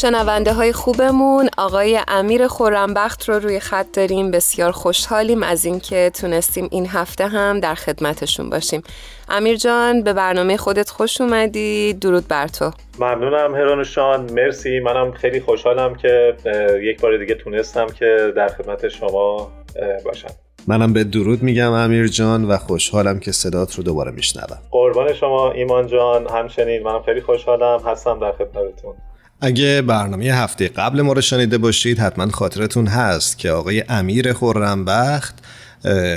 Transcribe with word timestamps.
شنونده 0.00 0.52
های 0.52 0.72
خوبمون. 0.72 1.48
آقای 1.58 2.00
امیر 2.08 2.46
خورنبخت 2.46 3.28
رو 3.28 3.38
روی 3.38 3.60
خط 3.60 3.86
داریم. 3.92 4.30
بسیار 4.30 4.72
خوشحالیم 4.72 5.42
از 5.42 5.64
اینکه 5.64 6.10
تونستیم 6.20 6.68
این 6.70 6.86
هفته 6.86 7.26
هم 7.26 7.60
در 7.60 7.74
خدمتشون 7.74 8.50
باشیم. 8.50 8.82
امیر 9.28 9.56
جان 9.56 10.02
به 10.02 10.12
برنامه 10.12 10.56
خودت 10.56 10.90
خوش 10.90 11.20
اومدی. 11.20 11.92
درود 11.92 12.28
بر 12.28 12.48
تو. 12.48 12.70
ممنونم 12.98 13.54
هرانشان 13.54 14.32
مرسی. 14.32 14.80
منم 14.80 15.12
خیلی 15.12 15.40
خوشحالم 15.40 15.94
که 15.94 16.36
یک 16.82 17.00
بار 17.00 17.18
دیگه 17.18 17.34
تونستم 17.34 17.86
که 17.86 18.32
در 18.36 18.48
خدمت 18.48 18.88
شما 18.88 19.52
باشم. 20.04 20.30
منم 20.68 20.92
به 20.92 21.04
درود 21.04 21.42
میگم 21.42 21.72
امیر 21.72 22.08
جان 22.08 22.44
و 22.44 22.56
خوشحالم 22.56 23.20
که 23.20 23.32
صدات 23.32 23.74
رو 23.74 23.82
دوباره 23.82 24.10
میشنوم. 24.10 24.58
قربان 24.70 25.14
شما 25.14 25.52
ایمان 25.52 25.86
جان. 25.86 26.26
همچنین 26.30 26.82
منم 26.82 27.02
خیلی 27.02 27.20
خوشحالم. 27.20 27.80
هستم 27.86 28.18
در 28.18 28.32
خدمتتون. 28.32 28.94
اگه 29.40 29.82
برنامه 29.82 30.24
هفته 30.24 30.68
قبل 30.68 31.02
ما 31.02 31.12
رو 31.12 31.20
شنیده 31.20 31.58
باشید 31.58 31.98
حتما 31.98 32.30
خاطرتون 32.30 32.86
هست 32.86 33.38
که 33.38 33.50
آقای 33.50 33.84
امیر 33.88 34.32
خورنبخت 34.32 35.34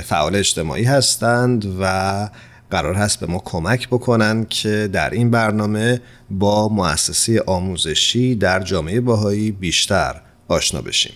فعال 0.04 0.36
اجتماعی 0.36 0.84
هستند 0.84 1.76
و 1.80 2.28
قرار 2.70 2.94
هست 2.94 3.20
به 3.20 3.26
ما 3.26 3.42
کمک 3.44 3.88
بکنن 3.88 4.46
که 4.50 4.88
در 4.92 5.10
این 5.10 5.30
برنامه 5.30 6.00
با 6.30 6.68
مؤسسه 6.68 7.42
آموزشی 7.46 8.34
در 8.34 8.60
جامعه 8.60 9.00
باهایی 9.00 9.50
بیشتر 9.50 10.20
آشنا 10.48 10.80
بشیم. 10.80 11.14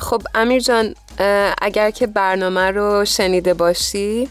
خب 0.00 0.22
امیر 0.34 0.62
جان 0.62 0.94
اگر 1.62 1.90
که 1.90 2.06
برنامه 2.06 2.70
رو 2.70 3.04
شنیده 3.04 3.54
باشی 3.54 4.28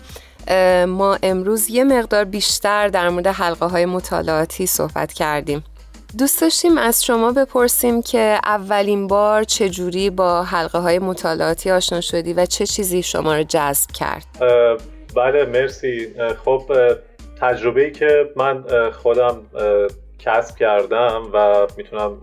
ما 0.87 1.17
امروز 1.23 1.69
یه 1.69 1.83
مقدار 1.83 2.25
بیشتر 2.25 2.87
در 2.87 3.09
مورد 3.09 3.27
حلقه 3.27 3.65
های 3.65 3.85
مطالعاتی 3.85 4.65
صحبت 4.65 5.13
کردیم. 5.13 5.63
دوست 6.19 6.41
داشتیم 6.41 6.77
از 6.77 7.05
شما 7.05 7.31
بپرسیم 7.31 8.01
که 8.01 8.39
اولین 8.45 9.07
بار 9.07 9.43
چجوری 9.43 10.09
با 10.09 10.43
حلقه 10.43 10.79
های 10.79 10.99
مطالعاتی 10.99 11.71
آشنا 11.71 12.01
شدی 12.01 12.33
و 12.33 12.45
چه 12.45 12.65
چیزی 12.65 13.03
شما 13.03 13.35
رو 13.35 13.43
جذب 13.43 13.91
کرد؟ 13.91 14.25
بله 15.15 15.45
مرسی 15.45 16.13
خب 16.45 16.71
تجربه 17.41 17.91
که 17.91 18.29
من 18.35 18.63
خودم 18.91 19.41
کسب 20.19 20.55
کردم 20.55 21.29
و 21.33 21.67
می‌تونم 21.77 22.17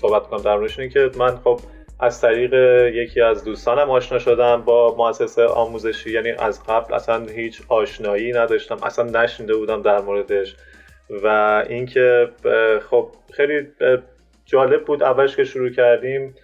صحبت 0.00 0.26
کنم 0.26 0.42
در 0.42 0.56
موردش 0.56 0.76
که 0.76 1.10
من 1.18 1.36
خب 1.44 1.60
از 2.00 2.20
طریق 2.20 2.54
یکی 2.94 3.20
از 3.20 3.44
دوستانم 3.44 3.90
آشنا 3.90 4.18
شدم 4.18 4.62
با 4.62 4.94
مؤسسه 4.98 5.46
آموزشی 5.46 6.12
یعنی 6.12 6.30
از 6.30 6.64
قبل 6.64 6.94
اصلا 6.94 7.26
هیچ 7.26 7.62
آشنایی 7.68 8.32
نداشتم 8.32 8.78
اصلا 8.82 9.04
نشنیده 9.22 9.56
بودم 9.56 9.82
در 9.82 10.00
موردش 10.00 10.56
و 11.10 11.26
اینکه 11.68 12.28
خب 12.90 13.08
خیلی 13.32 13.68
جالب 14.44 14.84
بود 14.84 15.02
اولش 15.02 15.36
که 15.36 15.44
شروع 15.44 15.70
کردیم. 15.70 16.34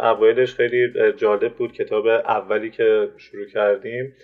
اوایلش 0.00 0.54
خیلی 0.54 1.12
جالب 1.16 1.52
بود 1.54 1.72
کتاب 1.72 2.06
اولی 2.06 2.70
که 2.70 3.08
شروع 3.16 3.46
کردیم. 3.46 4.14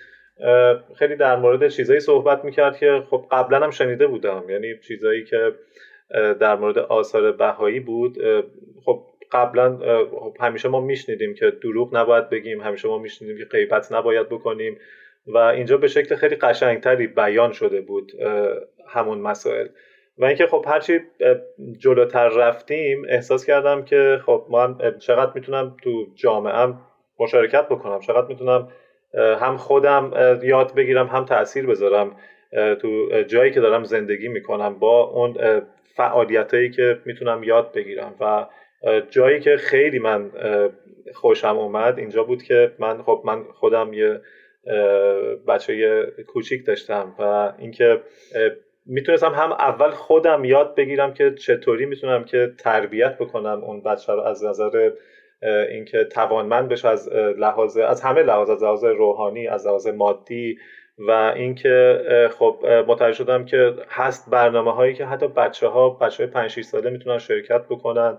خیلی 0.98 1.16
در 1.16 1.36
مورد 1.36 1.68
چیزایی 1.68 2.00
صحبت 2.00 2.44
می‌کرد 2.44 2.76
که 2.76 3.02
خب 3.10 3.26
قبلا 3.30 3.60
هم 3.60 3.70
شنیده 3.70 4.06
بودم. 4.06 4.44
یعنی 4.48 4.78
چیزایی 4.88 5.24
که 5.24 5.52
در 6.40 6.56
مورد 6.56 6.78
آثار 6.78 7.32
بهایی 7.32 7.80
بود. 7.80 8.18
خب 8.84 9.02
قبلا 9.32 9.76
خب 10.06 10.36
همیشه 10.40 10.68
ما 10.68 10.80
میشنیدیم 10.80 11.34
که 11.34 11.50
دروغ 11.50 11.96
نباید 11.96 12.30
بگیم. 12.30 12.60
همیشه 12.60 12.88
ما 12.88 12.98
میشنیدیم 12.98 13.38
که 13.38 13.44
غیبت 13.44 13.92
نباید 13.92 14.28
بکنیم. 14.28 14.78
و 15.26 15.36
اینجا 15.38 15.76
به 15.76 15.88
شکل 15.88 16.14
خیلی 16.14 16.36
قشنگتری 16.36 17.06
بیان 17.06 17.52
شده 17.52 17.80
بود 17.80 18.12
همون 18.88 19.18
مسائل. 19.18 19.66
و 20.18 20.24
اینکه 20.24 20.46
خب 20.46 20.64
هرچی 20.68 21.00
جلوتر 21.78 22.28
رفتیم 22.28 23.02
احساس 23.08 23.46
کردم 23.46 23.84
که 23.84 24.20
خب 24.26 24.46
من 24.50 24.98
چقدر 24.98 25.32
می‌تونم 25.34 25.76
تو 25.82 26.06
جامعه 26.14 26.74
مشارکت 27.20 27.68
بکنم 27.68 28.00
چقدر 28.00 28.26
می‌تونم 28.26 28.68
هم 29.14 29.56
خودم 29.56 30.38
یاد 30.42 30.74
بگیرم 30.74 31.06
هم 31.06 31.24
تاثیر 31.24 31.66
بذارم 31.66 32.16
تو 32.80 33.22
جایی 33.22 33.50
که 33.50 33.60
دارم 33.60 33.84
زندگی 33.84 34.28
می‌کنم 34.28 34.78
با 34.78 35.04
اون 35.04 35.36
فعالیت 35.96 36.54
هایی 36.54 36.70
که 36.70 36.98
می‌تونم 37.04 37.42
یاد 37.42 37.72
بگیرم. 37.72 38.14
و 38.20 38.46
جایی 39.10 39.40
که 39.40 39.56
خیلی 39.56 39.98
من 39.98 40.30
خوشم 41.14 41.58
اومد 41.58 41.98
اینجا 41.98 42.24
بود 42.24 42.42
که 42.42 42.72
من 42.78 43.02
خب 43.02 43.22
من 43.24 43.42
خودم 43.42 43.92
یه 43.92 44.20
بچه 45.48 46.06
کوچیک 46.26 46.66
داشتم 46.66 47.14
و 47.18 47.52
اینکه 47.58 48.00
می‌تونستم 48.86 49.32
هم 49.34 49.52
اول 49.52 49.90
خودم 49.90 50.44
یاد 50.44 50.74
بگیرم 50.74 51.14
که 51.14 51.34
چطوری 51.34 51.86
می‌تونم 51.86 52.24
که 52.24 52.52
تربیت 52.58 53.18
بکنم 53.18 53.64
اون 53.64 53.82
بچه 53.82 54.12
رو 54.12 54.20
از 54.20 54.44
نظر 54.44 54.90
اینکه 55.70 56.04
توانمند 56.04 56.68
بشه 56.68 56.88
از 56.88 57.08
لحاظ 57.12 57.76
از 57.76 58.00
همه 58.00 58.22
لحاظ 58.22 58.50
از 58.50 58.62
لحاظ 58.62 58.84
روحانی 58.84 59.48
از 59.48 59.66
لحاظ 59.66 59.86
مادی 59.86 60.58
و 60.98 61.10
اینکه 61.36 62.00
خب 62.38 62.66
متوجه 62.88 63.16
شدم 63.16 63.44
که 63.44 63.74
هست 63.88 64.30
برنامه 64.30 64.72
هایی 64.72 64.94
که 64.94 65.04
حتی 65.04 65.28
بچه 65.28 65.68
ها 65.68 65.90
بچه 65.90 66.24
های 66.24 66.32
5 66.32 66.50
6 66.50 66.62
ساله 66.62 66.90
می‌تونن 66.90 67.18
شرکت 67.18 67.62
بکنن 67.70 68.18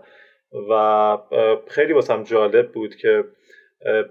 و 0.69 1.17
خیلی 1.67 1.93
واسم 1.93 2.23
جالب 2.23 2.71
بود 2.71 2.95
که 2.95 3.23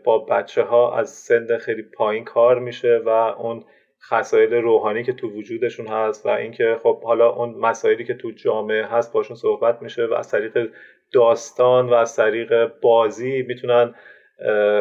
با 0.04 0.18
بچه 0.18 0.62
ها 0.62 0.98
از 0.98 1.10
سن 1.10 1.58
خیلی 1.58 1.82
پایین 1.82 2.24
کار 2.24 2.58
میشه 2.58 3.02
و 3.04 3.08
اون 3.08 3.64
خصایل 4.02 4.54
روحانی 4.54 5.02
که 5.02 5.12
تو 5.12 5.28
وجودشون 5.28 5.86
هست 5.86 6.26
و 6.26 6.28
اینکه 6.28 6.76
خب 6.82 7.02
حالا 7.02 7.30
اون 7.30 7.54
مسائلی 7.54 8.04
که 8.04 8.14
تو 8.14 8.30
جامعه 8.30 8.86
هست 8.86 9.12
باشون 9.12 9.36
صحبت 9.36 9.82
میشه 9.82 10.06
و 10.06 10.14
از 10.14 10.30
طریق 10.30 10.70
داستان 11.12 11.88
و 11.88 11.94
از 11.94 12.16
طریق 12.16 12.72
بازی 12.80 13.42
می‌تونن 13.42 13.94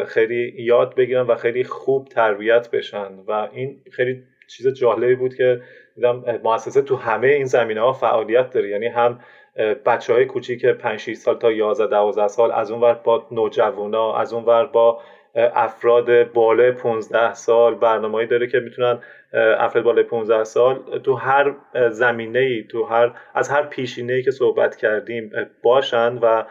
خیلی 0.06 0.54
یاد 0.58 0.94
بگیرن 0.94 1.26
و 1.26 1.34
خیلی 1.34 1.64
خوب 1.64 2.08
تربیت 2.08 2.70
بشن. 2.70 3.18
و 3.28 3.48
این 3.52 3.82
خیلی 3.92 4.22
چیز 4.48 4.68
جالبی 4.68 5.14
بود 5.14 5.34
که 5.34 5.60
دیدم 5.94 6.24
مؤسسه 6.44 6.82
تو 6.82 6.96
همه 6.96 7.28
این 7.28 7.44
زمینه 7.44 7.80
ها 7.80 7.92
فعالیت 7.92 8.50
داره. 8.50 8.68
یعنی 8.68 8.86
هم 8.86 9.20
بچه 9.86 10.12
های 10.12 10.26
کوچیک 10.26 10.66
5 10.66 11.00
6 11.00 11.14
سال 11.14 11.38
تا 11.38 11.52
11 11.52 11.86
12 11.86 12.28
سال 12.28 12.52
از 12.52 12.70
اون 12.70 12.80
ور 12.80 12.94
با 12.94 13.26
نوجوانا 13.30 14.16
از 14.16 14.32
اون 14.32 14.44
ور 14.44 14.66
با 14.66 15.00
افراد 15.34 16.32
بالای 16.32 16.72
15 16.72 17.34
سال 17.34 17.74
برنامه‌ای 17.74 18.26
داره 18.26 18.46
که 18.46 18.60
می‌تونن 18.60 18.98
افراد 19.32 19.84
بالای 19.84 20.04
15 20.04 20.44
سال 20.44 20.98
تو 21.04 21.14
هر 21.14 21.54
زمینه 21.90 22.38
ای 22.38 22.64
تو 22.70 22.84
هر 22.84 23.12
از 23.34 23.48
هر 23.48 23.62
پیشینه 23.62 24.12
ای 24.12 24.22
که 24.22 24.30
صحبت 24.30 24.76
کردیم 24.76 25.30
باشن 25.62 26.18
و 26.22 26.44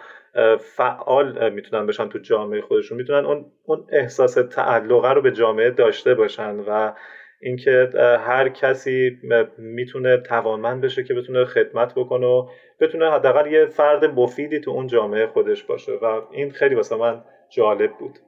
فعال 0.60 1.54
می‌تونن 1.54 1.88
بشن 1.88 2.10
تو 2.10 2.20
جامعه 2.20 2.62
خودشون. 2.62 2.98
می‌تونن 2.98 3.26
اون 3.26 3.46
اون 3.66 3.86
احساس 3.92 4.34
تعلقه 4.34 5.14
رو 5.14 5.22
به 5.22 5.32
جامعه 5.32 5.70
داشته 5.70 6.14
باشن 6.14 6.56
و 6.60 6.94
اینکه 7.42 7.90
هر 8.28 8.50
کسی 8.50 9.18
می‌تونه 9.58 10.18
توانمند 10.18 10.82
بشه 10.82 11.04
که 11.04 11.14
بتونه 11.14 11.46
خدمت 11.46 11.94
بکنه 11.96 12.28
و 12.28 12.48
بتونه 12.82 13.12
حداقل 13.12 13.52
یه 13.52 13.66
فرد 13.66 14.06
مفیدی 14.06 14.60
تو 14.60 14.72
اون 14.72 14.88
جامعه 14.88 15.28
خودش 15.28 15.64
باشه 15.64 15.92
و 15.92 16.22
این 16.32 16.52
خیلی 16.52 16.76
واسه 16.76 16.96
من 16.96 17.22
جالب 17.56 17.92
بود. 18.00 18.20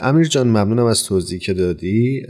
امیر 0.00 0.26
جان 0.26 0.46
ممنونم 0.46 0.86
از 0.86 1.04
توضیحی 1.04 1.40
که 1.40 1.54
دادی. 1.54 2.22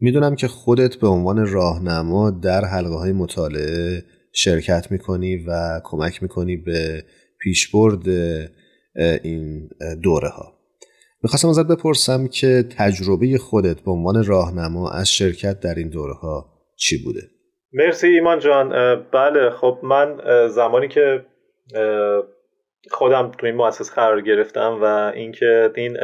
می‌دونم 0.00 0.34
که 0.34 0.48
خودت 0.48 0.96
به 0.96 1.06
عنوان 1.06 1.46
راهنما 1.46 2.30
در 2.30 2.64
حلقه 2.64 2.94
های 2.94 3.12
مطالعه 3.12 4.04
شرکت 4.32 4.90
می‌کنی 4.90 5.36
و 5.36 5.80
کمک 5.84 6.22
می‌کنی 6.22 6.56
به 6.56 7.04
پیشبرد 7.40 8.08
این 9.22 9.68
دوره 10.02 10.28
ها 10.28 10.52
می‌خواستم 11.22 11.48
ازت 11.48 11.66
بپرسم 11.66 12.26
که 12.26 12.64
تجربه 12.78 13.38
خودت 13.38 13.80
به 13.80 13.90
عنوان 13.90 14.24
راهنما 14.24 14.90
از 14.90 15.08
شرکت 15.08 15.60
در 15.60 15.74
این 15.74 15.88
دوره 15.88 16.14
ها 16.14 16.46
چی 16.76 17.04
بوده؟ 17.04 17.22
مرسی 17.72 18.08
ایمان 18.08 18.38
جان. 18.38 18.68
بله 19.12 19.50
خب 19.50 19.78
من 19.82 20.20
زمانی 20.48 20.88
که 20.88 21.24
خودم 22.90 23.30
تو 23.38 23.46
این 23.46 23.54
مؤسسه 23.54 23.94
قرار 23.94 24.20
گرفتم 24.20 24.78
و 24.82 25.12
اینکه 25.14 25.70
این 25.74 25.98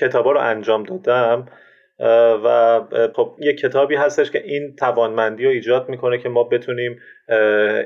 کتابا 0.00 0.32
رو 0.32 0.40
انجام 0.40 0.82
دادم 0.82 1.46
و 2.44 2.80
خب 3.14 3.34
یه 3.38 3.52
کتابی 3.52 3.94
هستش 3.94 4.30
که 4.30 4.42
این 4.44 4.76
توانمندی 4.76 5.44
رو 5.44 5.50
ایجاد 5.50 5.88
می‌کنه 5.88 6.18
که 6.18 6.28
ما 6.28 6.44
بتونیم 6.44 7.00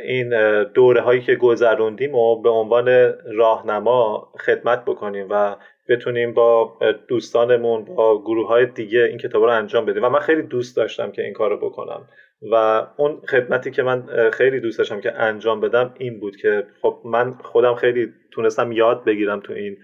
این 0.05 0.63
دوره 0.65 1.01
هایی 1.01 1.21
که 1.21 1.35
گذروندیم 1.35 2.15
و 2.15 2.43
به 2.43 2.49
عنوان 2.49 3.15
راهنما 3.27 4.33
خدمت 4.47 4.85
بکنیم 4.85 5.27
و 5.31 5.57
بتونیم 5.89 6.35
با 6.35 6.79
دوستانمون 7.09 7.85
با 7.85 8.23
گروه 8.23 8.49
های 8.49 8.67
دیگه 8.67 9.01
این 9.01 9.19
کتاب 9.19 9.43
رو 9.43 9.51
انجام 9.51 9.87
بدیم. 9.87 10.05
و 10.05 10.09
من 10.09 10.19
خیلی 10.19 10.43
دوست 10.43 10.77
داشتم 10.77 11.11
که 11.11 11.23
این 11.23 11.33
کار 11.33 11.51
رو 11.51 11.57
بکنم. 11.57 12.09
و 12.43 12.87
اون 12.97 13.21
خدمتی 13.29 13.71
که 13.71 13.83
من 13.83 14.31
خیلی 14.31 14.61
دوست 14.61 14.79
داشتم 14.79 15.01
که 15.01 15.15
انجام 15.15 15.61
بدم 15.61 15.95
این 15.99 16.21
بود 16.21 16.37
که 16.37 16.67
خب 16.83 17.01
من 17.05 17.33
خودم 17.33 17.75
خیلی 17.75 18.13
تونستم 18.31 18.73
یاد 18.73 19.05
بگیرم 19.05 19.41
تو 19.41 19.53
این 19.53 19.77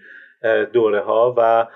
دوره 0.73 0.99
ها 0.99 1.35
و 1.37 1.67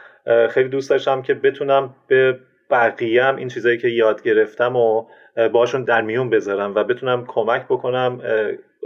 خیلی 0.48 0.70
دوست 0.70 0.90
داشتم 0.90 1.22
که 1.22 1.34
بتونم 1.34 1.96
به 2.08 2.40
بقیه 2.70 3.24
هم 3.24 3.36
این 3.36 3.48
چیزایی 3.48 3.78
که 3.78 3.88
یاد 3.88 4.24
گرفتم 4.24 4.76
و 4.76 5.06
باشون 5.54 5.84
در 5.84 6.02
میون 6.02 6.30
بذارم 6.30 6.76
و 6.76 6.84
بتونم 6.84 7.26
کمک 7.26 7.66
بکنم 7.66 8.22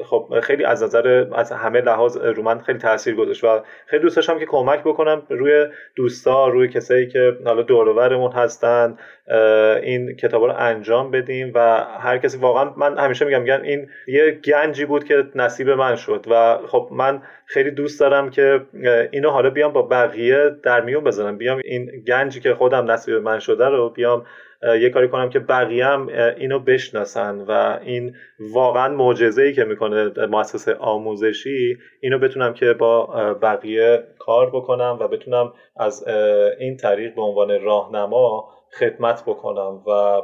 خب 0.06 0.40
خیلی 0.44 0.66
از 0.66 0.84
نظر 0.84 1.26
از 1.36 1.52
همه 1.52 1.82
لحاظ 1.82 2.18
رو 2.18 2.44
من 2.44 2.60
خیلی 2.60 2.80
تاثیر 2.80 3.16
گذاشت 3.16 3.44
و 3.44 3.62
خیلی 3.86 4.02
دوست 4.04 4.16
داشتم 4.16 4.40
که 4.40 4.46
کمک 4.46 4.84
بکنم 4.84 5.22
روی 5.30 5.68
دوستا 5.96 6.48
روی 6.48 6.68
کسایی 6.68 7.08
که 7.08 7.38
حالا 7.46 7.62
دورورمون 7.62 8.32
هستن 8.32 8.98
این 9.84 10.16
کتاب 10.16 10.44
رو 10.44 10.54
انجام 10.58 11.12
بدیم 11.12 11.52
و 11.56 11.86
هر 12.00 12.18
کسی 12.18 12.38
واقعا 12.38 12.74
من 12.78 12.98
همیشه 12.98 13.26
میگم 13.26 13.42
میگم 13.42 13.62
این 13.62 13.88
یه 14.08 14.32
گنجی 14.32 14.86
بود 14.86 15.04
که 15.04 15.24
نصیب 15.36 15.70
من 15.70 15.96
شد 15.96 16.26
و 16.30 16.58
خب 16.68 16.90
من 16.92 17.22
خیلی 17.46 17.72
دوست 17.72 18.00
دارم 18.00 18.30
که 18.30 18.62
اینو 19.12 19.30
حالا 19.30 19.50
بیام 19.50 19.74
با 19.74 19.82
بقیه 19.82 20.50
در 20.64 20.82
میون 20.82 21.04
بذارم. 21.04 21.38
بیام 21.38 21.62
این 21.64 22.04
گنجی 22.08 22.40
که 22.40 22.54
خودم 22.54 22.92
نصیب 22.92 23.16
من 23.16 23.40
شده 23.40 23.66
رو 23.66 23.90
بیام 23.90 24.26
یه 24.82 24.90
کاری 24.90 25.08
کنم 25.08 25.30
که 25.30 25.40
بقیه 25.40 25.86
هم 25.86 26.08
اینو 26.38 26.60
بشناسن 26.60 27.42
و 27.42 27.80
این 27.84 28.16
واقعا 28.40 28.90
معجزه 28.94 29.42
ای 29.42 29.54
که 29.54 29.64
می‌کنه 29.64 30.28
مؤسسه 30.28 30.76
آموزشی 30.76 31.78
اینو 32.02 32.20
بتونم 32.20 32.54
که 32.54 32.74
با 32.74 33.06
بقیه 33.42 34.04
کار 34.20 34.50
بکنم 34.50 34.98
و 35.02 35.08
بتونم 35.08 35.54
از 35.78 36.08
این 36.60 36.78
طریق 36.78 37.16
به 37.16 37.22
عنوان 37.22 37.62
راهنما 37.62 38.50
خدمت 38.80 39.24
بکنم 39.26 39.82
و 39.88 40.22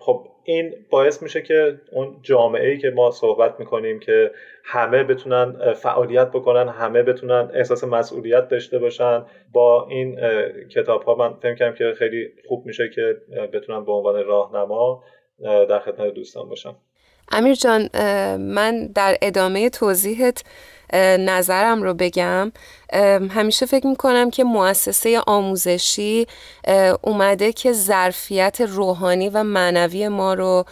خب 0.00 0.26
این 0.44 0.74
باعث 0.90 1.22
میشه 1.22 1.42
که 1.42 1.80
اون 1.92 2.16
جامعه 2.22 2.68
ای 2.68 2.78
که 2.78 2.90
ما 2.90 3.10
صحبت 3.10 3.60
می‌کنیم 3.60 4.00
که 4.00 4.30
همه 4.64 5.04
بتونن 5.04 5.72
فعالیت 5.72 6.28
بکنن 6.28 6.68
همه 6.68 7.02
بتونن 7.02 7.50
احساس 7.54 7.84
مسئولیت 7.84 8.48
داشته 8.48 8.78
باشن 8.78 9.24
با 9.52 9.86
این 9.90 10.20
کتاب 10.68 11.02
ها 11.02 11.14
من 11.14 11.34
فکر 11.34 11.54
کنم 11.54 11.74
که 11.74 11.94
خیلی 11.98 12.28
خوب 12.48 12.66
میشه 12.66 12.90
که 12.94 13.16
بتونن 13.52 13.84
به 13.84 13.92
عنوان 13.92 14.24
راهنما 14.24 15.04
در 15.42 15.78
خدمت 15.78 16.14
دوستان 16.14 16.48
باشم. 16.48 16.76
امیر 17.32 17.54
جان 17.54 17.88
من 18.38 18.86
در 18.94 19.16
ادامه 19.22 19.70
توضیحت 19.70 20.44
نظرم 20.94 21.82
رو 21.82 21.94
بگم. 21.94 22.52
همیشه 23.30 23.66
فکر 23.66 23.86
می‌کنم 23.86 24.30
که 24.30 24.44
مؤسسه 24.44 25.20
آموزشی 25.26 26.26
اومده 27.02 27.52
که 27.52 27.72
ظرفیت 27.72 28.60
روحانی 28.60 29.28
و 29.28 29.42
معنوی 29.42 30.08
ما 30.08 30.34
رو 30.34 30.64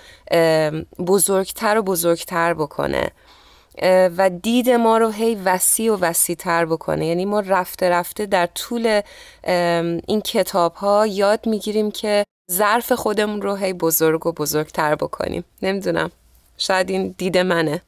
بزرگتر 1.07 1.79
و 1.79 1.83
بزرگتر 1.83 2.55
بکنه. 2.55 3.11
و 4.17 4.31
دید 4.43 4.71
ما 4.71 4.99
رو 4.99 5.11
هی 5.11 5.35
وسیع 5.35 5.93
و 5.93 5.97
وسیع 6.01 6.37
تر 6.37 6.65
بکنه. 6.65 7.07
یعنی 7.07 7.25
ما 7.25 7.41
رفته 7.41 7.91
رفته 7.91 8.27
در 8.27 8.47
طول 8.47 9.01
این 10.07 10.21
کتاب 10.21 10.75
ها 10.75 11.07
یاد 11.07 11.47
می‌گیریم 11.47 11.91
که 11.91 12.25
ظرف 12.53 12.93
خودمون 12.93 13.43
رو 13.43 13.55
هی 13.55 13.73
بزرگ 13.73 14.27
و 14.27 14.33
بزرگتر 14.33 14.95
بکنیم. 14.95 15.45
نمی‌دونم. 15.63 16.11
شاید 16.61 16.91
این 16.91 17.15
دید 17.19 17.39
منه. 17.39 17.83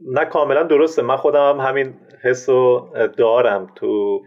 نه 0.00 0.24
کاملا 0.24 0.62
درسته. 0.62 1.02
من 1.02 1.16
خودم 1.16 1.50
هم 1.50 1.66
همین 1.68 1.94
حس 2.22 2.48
رو 2.48 2.88
دارم 3.16 3.72
تو 3.74 4.20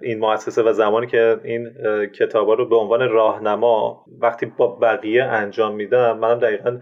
این 0.00 0.18
مؤسسه 0.18 0.62
و 0.62 0.72
زمانی 0.72 1.06
که 1.06 1.36
این 1.44 1.70
کتابا 2.06 2.54
رو 2.54 2.68
به 2.68 2.76
عنوان 2.76 3.08
راهنما 3.08 4.04
وقتی 4.20 4.46
با 4.46 4.66
بقیه 4.66 5.24
انجام 5.24 5.74
میدم 5.74 6.18
منم 6.18 6.38
دقیقا 6.38 6.78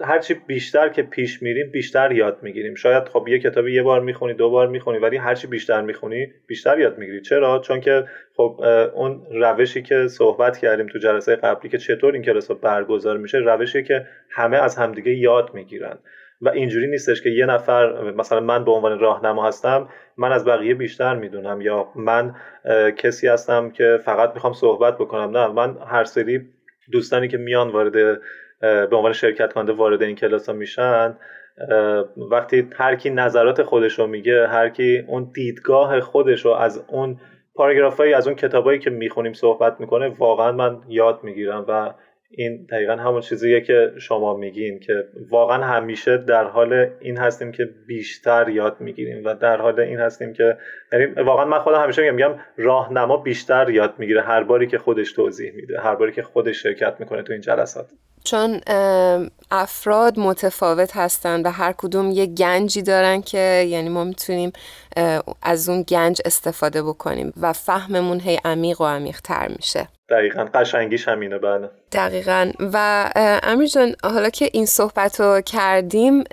هرچی 0.00 0.34
بیشتر 0.46 0.88
که 0.88 1.02
پیش 1.02 1.42
میریم 1.42 1.70
بیشتر 1.70 2.12
یاد 2.12 2.38
می‌گیریم. 2.42 2.74
شاید 2.74 3.08
خب 3.08 3.28
یه 3.28 3.38
کتابی 3.38 3.74
یه 3.74 3.82
بار 3.82 4.00
می‌خونی 4.00 4.34
دو 4.34 4.50
بار 4.50 4.68
می‌خونی 4.68 4.98
ولی 4.98 5.16
هرچی 5.16 5.46
بیشتر 5.46 5.80
می‌خونی 5.80 6.26
بیشتر 6.46 6.78
یاد 6.78 6.98
می‌گیری. 6.98 7.20
چرا؟ 7.20 7.58
چون 7.58 7.80
که 7.80 8.04
خب 8.36 8.60
اون 8.94 9.26
روشی 9.30 9.82
که 9.82 10.08
صحبت 10.08 10.58
کردیم 10.58 10.86
تو 10.86 10.98
جلسه 10.98 11.36
قبلی 11.36 11.68
که 11.70 11.78
چطور 11.78 12.12
این 12.12 12.22
کلاس 12.22 12.50
برگزار 12.50 13.16
میشه 13.16 13.38
روشی 13.38 13.82
که 13.82 14.06
همه 14.30 14.56
از 14.56 14.76
همدیگه 14.76 15.12
یاد 15.14 15.50
می‌گیرن. 15.54 15.98
و 16.42 16.48
اینجوری 16.48 16.86
نیستش 16.86 17.22
که 17.22 17.30
یه 17.30 17.46
نفر 17.46 18.10
مثلا 18.10 18.40
من 18.40 18.64
به 18.64 18.70
عنوان 18.70 18.98
راهنما 18.98 19.46
هستم 19.46 19.88
من 20.16 20.32
از 20.32 20.44
بقیه 20.44 20.74
بیشتر 20.74 21.14
می‌دونم 21.14 21.60
یا 21.60 21.88
من 21.94 22.34
کسی 22.96 23.28
هستم 23.28 23.70
که 23.70 23.98
فقط 24.04 24.34
می‌خوام 24.34 24.52
صحبت 24.52 24.98
بکنم. 24.98 25.36
نه 25.36 25.48
من 25.48 25.76
هر 25.86 26.04
سری 26.04 26.40
دوستانی 26.92 27.28
که 27.28 27.36
میان 27.36 27.68
وارد 27.68 28.20
به 28.60 28.96
عنوان 28.96 29.12
شرکت 29.12 29.52
کننده 29.52 29.72
وارد 29.72 30.02
این 30.02 30.16
کلاس 30.16 30.48
ها 30.48 30.54
میشن 30.54 31.16
وقتی 32.30 32.68
هر 32.76 32.96
کی 32.96 33.10
نظرات 33.10 33.62
خودش 33.62 33.98
رو 33.98 34.06
میگه 34.06 34.46
هر 34.46 34.68
کی 34.68 35.04
اون 35.08 35.30
دیدگاه 35.34 36.00
خودش 36.00 36.44
رو 36.44 36.50
از 36.50 36.84
اون 36.88 37.20
پاراگرافایی 37.54 38.14
از 38.14 38.26
اون 38.26 38.36
کتابایی 38.36 38.78
که 38.78 38.90
می‌خونیم 38.90 39.32
صحبت 39.32 39.80
می‌کنه 39.80 40.08
واقعا 40.08 40.52
من 40.52 40.80
یاد 40.88 41.20
می‌گیرم 41.22 41.64
و 41.68 41.94
این 42.30 42.66
دقیقا 42.70 42.92
همون 42.92 43.20
چیزیه 43.20 43.60
که 43.60 43.92
شما 43.98 44.36
میگین 44.36 44.80
که 44.80 45.04
واقعا 45.30 45.64
همیشه 45.64 46.16
در 46.16 46.44
حال 46.44 46.90
این 47.00 47.16
هستیم 47.16 47.52
که 47.52 47.68
بیشتر 47.86 48.48
یاد 48.48 48.76
می‌گیریم 48.80 49.24
و 49.24 49.34
در 49.34 49.56
حال 49.56 49.80
این 49.80 49.98
هستیم 49.98 50.32
که 50.32 50.56
یعنی 50.92 51.06
واقعا 51.06 51.44
من 51.44 51.58
خودم 51.58 51.82
همیشه 51.82 52.02
میگم 52.02 52.14
میگم 52.14 52.40
راهنما 52.56 53.16
بیشتر 53.16 53.70
یاد 53.70 53.94
می‌گیره 53.98 54.22
هر 54.22 54.42
باری 54.42 54.66
که 54.66 54.78
خودش 54.78 55.12
توضیح 55.12 55.52
میده 55.52 55.80
هر 55.80 55.94
باری 55.94 56.12
که 56.12 56.22
خودش 56.22 56.62
شرکت 56.62 56.96
می‌کنه 56.98 57.22
تو 57.22 57.32
این 57.32 57.42
جلسات. 57.42 57.90
چون 58.24 58.60
افراد 59.50 60.18
متفاوت 60.18 60.96
هستن 60.96 61.42
و 61.42 61.50
هر 61.50 61.72
کدوم 61.72 62.10
یه 62.10 62.26
گنجی 62.26 62.82
دارن 62.82 63.20
که 63.22 63.66
یعنی 63.68 63.88
ما 63.88 64.04
می‌تونیم 64.04 64.52
از 65.42 65.68
اون 65.68 65.82
گنج 65.82 66.20
استفاده 66.24 66.82
بکنیم 66.82 67.32
و 67.40 67.52
فهممون 67.52 68.20
هی 68.20 68.38
عمیق 68.44 68.80
و 68.80 68.84
عمیق 68.84 69.20
تر 69.20 69.48
میشه. 69.56 69.88
دقیقا 70.10 70.46
قشنگیش 70.54 71.08
همینه 71.08 71.38
بله. 71.38 71.70
دقیقا. 71.92 72.52
و 72.72 73.10
امیر 73.42 73.68
جان 73.68 73.94
حالا 74.02 74.30
که 74.30 74.48
این 74.52 74.66
صحبت 74.66 75.20
رو 75.20 75.40
کردیم 75.40 76.24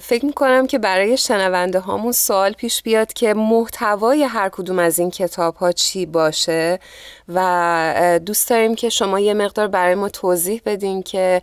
فکر 0.00 0.26
می‌کنم 0.26 0.66
که 0.66 0.78
برای 0.78 1.16
شنونده 1.16 1.78
هامون 1.78 2.12
سوال 2.12 2.52
پیش 2.52 2.82
بیاد 2.82 3.12
که 3.12 3.34
محتوای 3.34 4.22
هر 4.22 4.48
کدوم 4.48 4.78
از 4.78 4.98
این 4.98 5.10
کتاب 5.10 5.54
ها 5.54 5.72
چی 5.72 6.06
باشه 6.06 6.78
و 7.34 8.20
دوست 8.26 8.50
داریم 8.50 8.74
که 8.74 8.88
شما 8.88 9.20
یه 9.20 9.34
مقدار 9.34 9.66
برای 9.66 9.94
ما 9.94 10.08
توضیح 10.08 10.62
بدین 10.66 11.02
که 11.02 11.42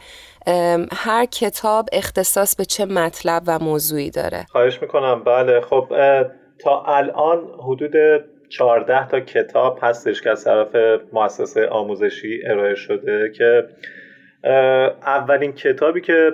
هر 0.92 1.26
کتاب 1.26 1.90
اختصاص 1.92 2.56
به 2.56 2.66
چه 2.66 2.86
مطلب 2.86 3.44
و 3.48 3.60
موضوعی 3.60 4.10
داره. 4.10 4.46
خواهش 4.50 4.82
می‌کنم. 4.82 5.24
بله 5.24 5.62
خب 5.62 5.88
تا 6.60 6.84
الان 6.88 7.40
حدود 7.64 7.92
14 8.50 9.08
تا 9.08 9.20
کتاب 9.20 9.80
هستش 9.82 10.22
که 10.22 10.30
از 10.30 10.44
طرف 10.44 10.76
مؤسسه 11.14 11.68
آموزشی 11.68 12.42
ارائه 12.46 12.76
شده 12.76 13.32
که 13.38 13.68
اولین 15.06 15.54
کتابی 15.54 16.02
که 16.02 16.32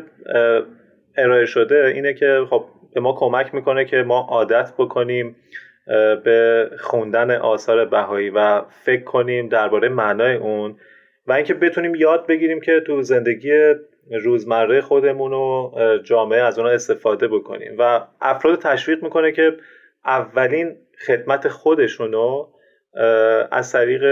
ارائه 1.17 1.45
شده 1.45 1.91
اینه 1.95 2.13
که 2.13 2.45
خب 2.49 2.65
به 2.93 3.01
ما 3.01 3.13
کمک 3.13 3.55
می‌کنه 3.55 3.85
که 3.85 3.97
ما 3.97 4.19
عادت 4.29 4.73
بکنیم 4.77 5.35
به 6.23 6.69
خوندن 6.79 7.31
آثار 7.31 7.85
بهایی 7.85 8.29
و 8.29 8.61
فکر 8.61 9.03
کنیم 9.03 9.47
درباره 9.47 9.89
معنای 9.89 10.35
اون 10.35 10.77
و 11.27 11.31
اینکه 11.31 11.53
بتونیم 11.53 11.95
یاد 11.95 12.27
بگیریم 12.27 12.61
که 12.61 12.79
تو 12.87 13.01
زندگی 13.01 13.73
روزمره 14.23 14.81
خودمون 14.81 15.33
و 15.33 15.71
جامعه 16.03 16.41
از 16.41 16.59
اونها 16.59 16.73
استفاده 16.73 17.27
بکنیم. 17.27 17.75
و 17.79 18.01
افراد 18.21 18.59
تشویق 18.59 19.03
می‌کنه 19.03 19.31
که 19.31 19.57
اولین 20.05 20.75
خدمت 21.07 21.47
خودشونو 21.47 22.47
از 23.51 23.71
طریق 23.71 24.03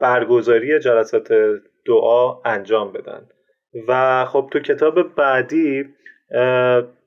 برگزاری 0.00 0.78
جلسات 0.78 1.34
دعا 1.86 2.40
انجام 2.44 2.92
بدن. 2.92 3.26
و 3.88 4.24
خب 4.24 4.48
تو 4.52 4.60
کتاب 4.60 5.14
بعدی 5.14 5.84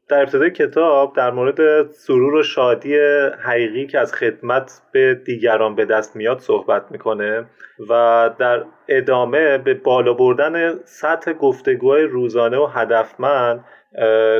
در 0.09 0.21
ابتدای 0.21 0.51
کتاب 0.51 1.15
در 1.15 1.31
مورد 1.31 1.89
سرور 1.91 2.33
و 2.33 2.43
شادی 2.43 2.97
حقیقی 3.43 3.87
که 3.87 3.99
از 3.99 4.13
خدمت 4.13 4.81
به 4.91 5.13
دیگران 5.13 5.75
به 5.75 5.85
دست 5.85 6.15
میاد 6.15 6.39
صحبت 6.39 6.91
می‌کنه 6.91 7.45
و 7.89 8.29
در 8.39 8.63
ادامه 8.87 9.57
به 9.57 9.73
بالا 9.73 10.13
بردن 10.13 10.75
سطح 10.85 11.33
گفتگوهای 11.33 12.03
روزانه 12.03 12.57
و 12.57 12.65
هدفمند 12.65 13.65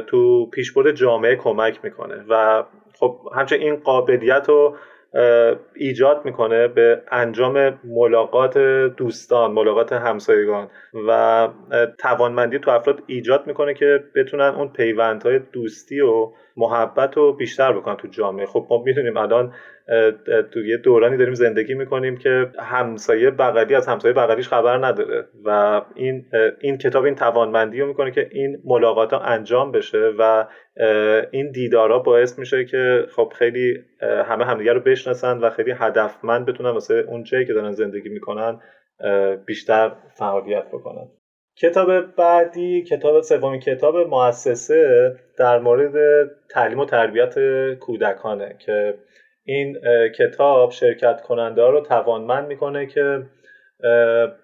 تو 0.08 0.50
پیشبرد 0.50 0.92
جامعه 0.92 1.36
کمک 1.36 1.80
می‌کنه 1.84 2.26
و 2.30 2.64
خب 3.00 3.20
همچنین 3.36 3.62
این 3.62 3.76
قابلیت 3.76 4.50
رو 4.50 4.76
ایجاد 5.76 6.26
می‌کنه 6.26 6.68
به 6.68 7.02
انجام 7.12 7.80
ملاقات 7.84 8.58
دوستان 8.98 9.52
ملاقات 9.52 9.94
همسایگان 9.94 10.68
و 11.08 11.48
توانمندی 11.98 12.60
تو 12.60 12.72
افراد 12.72 13.04
ایجاد 13.08 13.48
می‌کنه 13.48 13.74
که 13.74 14.04
بتونن 14.16 14.44
اون 14.46 14.68
پیوندهای 14.68 15.40
دوستی 15.40 16.00
و 16.00 16.32
محبت 16.58 17.18
رو 17.18 17.34
بیشتر 17.34 17.74
بکنن 17.74 17.96
تو 17.96 18.08
جامعه. 18.08 18.46
خب 18.46 18.68
ما 18.70 18.84
می‌دونیم 18.86 19.18
الان 19.18 19.54
تو 20.52 20.66
یه 20.66 20.78
دورانی 20.78 21.18
داریم 21.18 21.34
زندگی 21.34 21.74
می‌کنیم 21.74 22.18
که 22.18 22.52
همسایه 22.60 23.32
بغلی 23.32 23.76
از 23.76 23.88
همسایه 23.88 24.14
بغلیش 24.14 24.48
خبر 24.48 24.78
نداره 24.78 25.26
و 25.46 25.82
این 25.96 26.26
این 26.60 26.78
کتاب 26.78 27.06
این 27.06 27.16
توانمندی 27.16 27.82
رو 27.82 27.88
می‌کنه 27.88 28.12
که 28.12 28.28
این 28.32 28.62
ملاقات 28.66 29.14
ها 29.14 29.20
انجام 29.20 29.72
بشه 29.72 30.12
و 30.20 30.48
این 31.32 31.52
دیدارها 31.52 32.00
باعث 32.00 32.40
میشه 32.40 32.66
که 32.66 33.06
خب 33.16 33.34
خیلی 33.36 33.84
همه 34.02 34.46
همدیگه 34.46 34.74
رو 34.74 34.80
بشناسن 34.80 35.38
و 35.38 35.50
خیلی 35.50 35.72
هدفمند 35.72 36.46
بتونن 36.46 36.70
واسه 36.70 37.06
اون 37.08 37.24
جایی 37.24 37.46
که 37.46 37.54
دارن 37.54 37.72
زندگی 37.72 38.10
می‌کنن 38.10 38.60
بیشتر 39.46 39.92
فعالیت 40.16 40.68
بکنن. 40.68 41.08
کتاب 41.58 42.16
بعدی 42.16 42.84
کتاب 42.84 43.22
سومین 43.22 43.60
کتاب 43.60 43.98
مؤسسه 43.98 45.16
در 45.38 45.60
مورد 45.60 45.94
تعلیم 46.50 46.80
و 46.80 46.86
تربیت 46.86 47.36
کودکانه 47.80 48.56
که 48.60 48.94
این 49.50 49.78
کتاب 50.18 50.72
شرکت 50.72 51.22
کننده 51.22 51.62
رو 51.68 51.82
توانمند 51.82 52.48
می‌کنه 52.48 52.86
که 52.86 53.22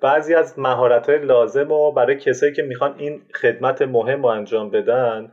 بعضی 0.02 0.36
از 0.36 0.60
مهارت 0.60 1.10
های 1.10 1.26
لازم 1.26 1.70
رو 1.70 1.92
برای 1.92 2.16
کسایی 2.16 2.54
که 2.54 2.64
می‌خوان 2.64 2.96
این 2.98 3.22
خدمت 3.42 3.82
مهم 3.82 4.22
رو 4.24 4.28
انجام 4.28 4.70
بدن 4.70 5.32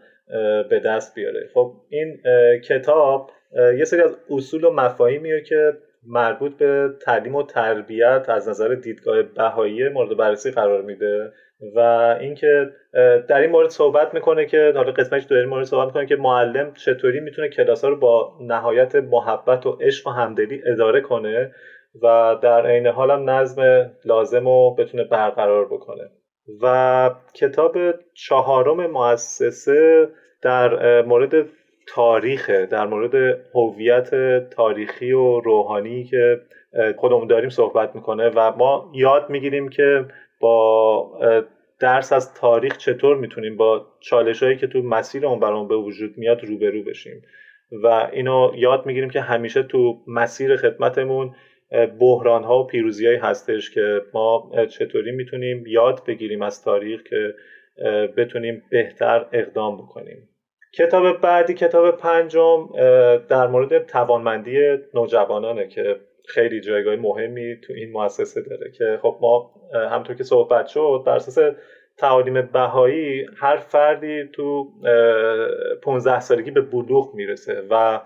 به 0.71 0.81
دست 0.85 1.15
بیاره. 1.15 1.49
خب 1.55 1.73
این 1.89 2.21
کتاب 2.69 3.31
یه 3.79 3.85
سری 3.85 4.01
از 4.01 4.17
اصول 4.31 4.65
و 4.65 4.73
مفاهیمیه 4.73 5.41
که 5.41 5.73
مربوط 6.07 6.57
به 6.57 6.89
تعلیم 7.01 7.35
و 7.35 7.43
تربیت 7.43 8.25
از 8.29 8.49
نظر 8.49 8.75
دیدگاه 8.75 9.23
بهایی 9.23 9.89
مورد 9.89 10.17
بررسی 10.17 10.51
قرار 10.51 10.83
میده. 10.83 11.33
و 11.77 11.79
اینکه 12.21 12.71
در 13.29 13.41
این 13.41 13.51
مورد 13.51 13.69
صحبت 13.69 14.15
می‌کنه 14.15 14.47
که 14.47 14.73
حالا 14.77 14.93
قسمتش 14.93 15.25
در 15.25 15.37
این 15.37 15.49
مورد 15.49 15.65
صحبت 15.65 15.87
می‌کنه 15.87 16.07
که 16.07 16.17
معلم 16.17 16.73
چطوری 16.73 17.21
می‌تونه 17.21 17.49
کلاس 17.49 17.85
ها 17.85 17.91
رو 17.91 17.97
با 17.97 18.33
نهایت 18.41 18.95
محبت 18.95 19.67
و 19.67 19.79
عشق 19.81 20.07
و 20.07 20.11
همدلی 20.11 20.63
اداره 20.67 21.01
کنه 21.01 21.53
و 22.03 22.37
در 22.43 22.67
عین 22.67 22.87
حال 22.87 23.11
هم 23.11 23.31
نظم 23.31 23.91
لازم 24.05 24.49
رو 24.49 24.75
بتونه 24.79 25.05
برقرار 25.05 25.65
بکنه. 25.65 26.11
و 26.63 27.11
کتاب 27.35 27.77
چهارم 28.15 28.91
مؤسسه 28.91 30.09
در 30.43 31.03
مورد 31.03 31.47
تاریخ 31.89 32.51
در 32.51 32.87
مورد 32.87 33.39
هویت 33.55 34.11
تاریخی 34.51 35.13
و 35.13 35.41
روحانی 35.41 36.05
که 36.05 36.41
خودمون 36.97 37.27
داریم 37.27 37.51
صحبت 37.51 37.95
می‌کنه 37.95 38.29
و 38.29 38.53
ما 38.57 38.93
یاد 38.95 39.31
می‌گیریم 39.31 39.69
که 39.69 40.05
با 40.43 41.21
درس 41.81 42.13
از 42.13 42.35
تاریخ 42.35 42.77
چطور 42.77 43.17
می‌تونیم 43.17 43.57
با 43.57 43.87
چالش 44.01 44.43
هایی 44.43 44.57
که 44.57 44.67
تو 44.67 44.83
مسیرمون 44.83 45.41
برامون 45.41 45.69
به 45.69 45.77
وجود 45.77 46.19
میاد 46.19 46.45
روبرو 46.45 46.83
بشیم. 46.83 47.23
و 47.83 48.11
اینو 48.13 48.53
یاد 48.57 48.87
می‌گیریم 48.87 49.11
که 49.11 49.21
همیشه 49.21 49.63
تو 49.63 49.99
مسیر 50.07 50.57
خدمتمون 50.57 51.35
بحران 52.01 52.45
ها 52.45 52.59
و 52.59 52.67
پیروزی 52.67 53.07
هایی 53.07 53.19
هستش 53.19 53.71
که 53.71 54.01
ما 54.15 54.51
چطوری 54.69 55.13
می‌تونیم 55.13 55.65
یاد 55.67 56.05
بگیریم 56.07 56.43
از 56.43 56.65
تاریخ 56.65 57.03
که 57.03 57.35
بتونیم 58.17 58.63
بهتر 58.71 59.27
اقدام 59.33 59.77
بکنیم. 59.77 60.29
کتاب 60.75 61.21
بعدی 61.21 61.55
کتاب 61.55 61.97
پنجم 61.97 62.69
در 63.29 63.47
مورد 63.47 63.87
توانمندی 63.87 64.59
نوجوانانه 64.95 65.69
که 65.69 65.97
خیلی 66.29 66.61
جایگاه 66.61 66.97
مهمی 66.97 67.57
تو 67.67 67.73
این 67.73 67.93
مؤسسه 67.93 68.41
داره 68.43 68.71
که 68.79 68.99
خب 69.03 69.19
ما 69.21 69.51
همطور 69.91 70.17
که 70.17 70.25
صحبت 70.25 70.67
شد 70.67 71.03
بر 71.07 71.17
اساس 71.17 71.55
تعالیم 71.97 72.43
بهایی 72.43 73.27
هر 73.37 73.57
فردی 73.57 74.29
تو 74.33 74.73
15 75.83 76.21
سالگی 76.21 76.51
به 76.51 76.61
بلوغ 76.61 77.15
می‌رسه 77.15 77.63
و 77.71 78.01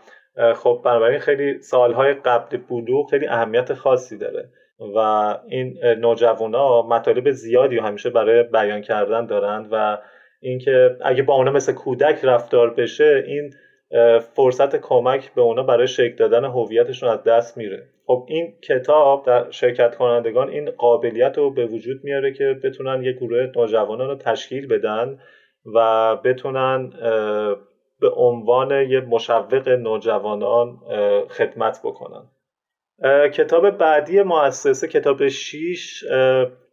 خب 0.54 0.80
بنابراین 0.84 1.18
خیلی 1.18 1.62
سالهای 1.62 2.14
قبل 2.14 2.56
بلوغ 2.56 3.10
خیلی 3.10 3.26
اهمیت 3.26 3.74
خاصی 3.74 4.18
داره 4.18 4.48
و 4.96 4.98
این 5.48 5.78
نوجوانا 5.84 6.82
مطالب 6.82 7.30
زیادی 7.30 7.78
همیشه 7.78 8.10
برای 8.10 8.42
بیان 8.42 8.80
کردن 8.80 9.26
دارند 9.26 9.68
و 9.72 9.98
اینکه 10.40 10.96
اگه 11.04 11.22
با 11.22 11.34
اونا 11.34 11.50
مثل 11.50 11.72
کودک 11.72 12.24
رفتار 12.24 12.74
بشه 12.74 13.24
این 13.26 13.50
فرصت 14.34 14.76
کمک 14.76 15.34
به 15.34 15.42
اونا 15.42 15.62
برای 15.62 15.86
شکل 15.86 16.16
دادن 16.16 16.44
هویتشون 16.44 17.08
از 17.08 17.24
دست 17.24 17.56
میره. 17.56 17.88
خب 18.06 18.26
این 18.28 18.54
کتاب 18.60 19.26
در 19.26 19.50
شرکت 19.50 19.96
کنندگان 19.96 20.48
این 20.48 20.70
قابلیت 20.70 21.38
رو 21.38 21.50
به 21.50 21.66
وجود 21.66 22.00
میاره 22.04 22.32
که 22.32 22.60
بتونن 22.64 23.02
یک 23.02 23.16
گروه 23.16 23.52
نوجوانان 23.56 24.08
رو 24.08 24.14
تشکیل 24.14 24.66
بدن 24.66 25.18
و 25.74 26.16
بتونن 26.16 26.90
به 28.00 28.10
عنوان 28.16 28.70
یه 28.70 29.00
مشوق 29.00 29.68
نوجوانان 29.68 30.78
خدمت 31.28 31.80
بکنن. 31.84 32.30
کتاب 33.32 33.70
بعدی 33.70 34.22
مؤسسه 34.22 34.88
کتاب 34.88 35.28
6 35.28 36.04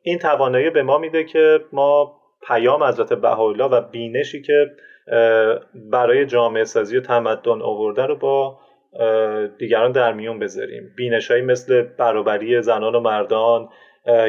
این 0.01 0.19
توانایی 0.19 0.69
به 0.69 0.83
ما 0.83 0.97
میده 0.97 1.23
که 1.23 1.59
ما 1.71 2.21
پیام 2.47 2.83
حضرت 2.83 3.13
بهاءالله 3.13 3.65
و 3.65 3.81
بینشی 3.81 4.41
که 4.41 4.71
برای 5.75 6.25
جامعه 6.25 6.63
سازی 6.63 6.97
و 6.97 7.01
تمدن 7.01 7.61
آورده 7.61 8.05
رو 8.05 8.15
با 8.15 8.59
دیگران 9.57 9.91
در 9.91 10.13
میون 10.13 10.39
بذاریم. 10.39 10.93
بینش 10.95 11.31
مثل 11.31 11.81
برابری 11.81 12.62
زنان 12.62 12.95
و 12.95 13.00
مردان 13.00 13.69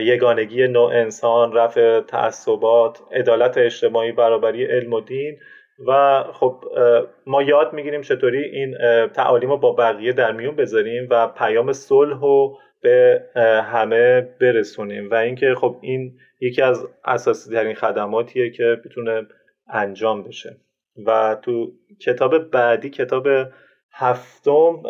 یگانگی 0.00 0.68
نوع 0.68 0.90
انسان 0.90 1.52
رفع 1.52 2.00
تعصبات 2.00 3.00
عدالت 3.12 3.58
اجتماعی 3.58 4.12
برابری 4.12 4.64
علم 4.64 4.92
و 4.92 5.00
دین. 5.00 5.38
و 5.86 6.22
خب 6.32 6.64
ما 7.26 7.42
یاد 7.42 7.72
می‌گیریم 7.72 8.02
چطوری 8.02 8.44
این 8.44 8.76
تعالیم 9.08 9.50
رو 9.50 9.56
با 9.56 9.72
بقیه 9.72 10.12
در 10.12 10.32
میون 10.32 10.56
بذاریم 10.56 11.08
و 11.10 11.28
پیام 11.28 11.72
صلح 11.72 12.20
رو 12.20 12.58
به 12.82 13.22
همه 13.72 14.20
برسونیم. 14.40 15.10
و 15.10 15.14
اینکه 15.14 15.54
خب 15.54 15.76
این 15.80 16.12
یکی 16.40 16.62
از 16.62 16.88
اساسی 17.04 17.54
ترین 17.54 17.74
خدماتیه 17.74 18.50
که 18.50 18.76
بتونه 18.84 19.26
انجام 19.68 20.22
بشه. 20.22 20.56
و 21.06 21.36
تو 21.42 21.72
کتاب 22.00 22.38
بعدی 22.38 22.90
کتاب 22.90 23.28
هفتم 23.96 24.82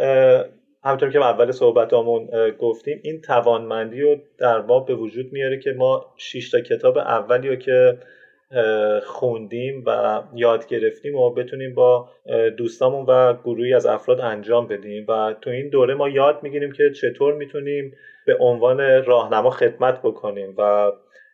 همطور 0.85 1.11
که 1.11 1.19
اول 1.19 1.51
صحبتامون 1.51 2.29
گفتیم 2.59 3.01
این 3.03 3.21
توانمندی 3.21 4.01
رو 4.01 4.17
در 4.39 4.61
ما 4.61 4.81
به 4.81 4.95
وجود 4.95 5.33
میاره 5.33 5.59
که 5.59 5.73
ما 5.73 6.15
شش 6.17 6.51
تا 6.51 6.61
کتاب 6.61 6.99
اولی 6.99 7.49
رو 7.49 7.57
که 7.57 7.99
خوندیم 9.07 9.83
و 9.87 10.23
یاد 10.35 10.67
گرفتیم 10.67 11.15
و 11.15 11.31
بتونیم 11.31 11.75
با 11.75 12.09
دوستامون 12.57 13.07
و 13.09 13.35
گروهی 13.35 13.75
از 13.75 13.87
افراد 13.87 14.21
انجام 14.21 14.69
بدیم 14.69 15.07
و 15.09 15.35
تو 15.41 15.51
این 15.51 15.69
دوره 15.69 15.95
ما 15.95 16.09
یاد 16.09 16.43
می‌گیریم 16.43 16.73
که 16.73 16.91
چطور 16.91 17.35
می‌تونیم 17.35 17.97
به 18.27 18.37
عنوان 18.41 19.05
راهنما 19.05 19.51
خدمت 19.51 20.03
بکنیم 20.03 20.55
و 20.59 20.93